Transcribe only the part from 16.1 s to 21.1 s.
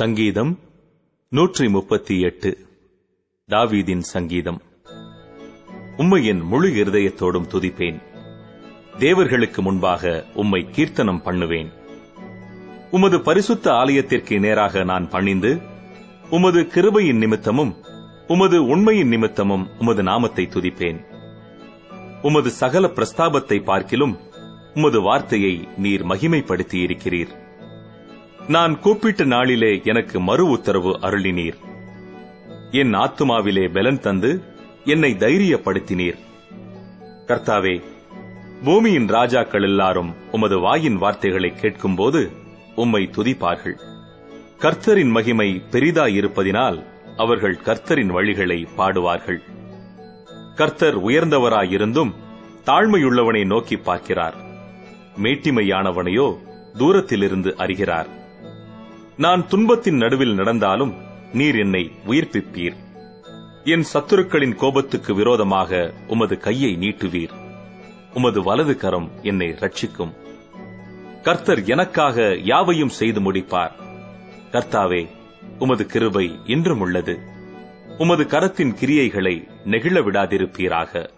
உமது கிருபையின் நிமித்தமும் உமது உண்மையின் நிமித்தமும் உமது நாமத்தை துதிப்பேன்.